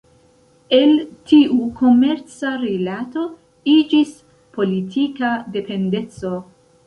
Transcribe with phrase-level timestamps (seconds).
[0.77, 0.93] El
[1.31, 3.25] tiu komerca rilato
[3.75, 4.15] iĝis
[4.59, 6.33] politika dependeco.